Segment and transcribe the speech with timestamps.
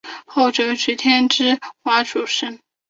[0.25, 2.59] 后者娶天之瓮主神。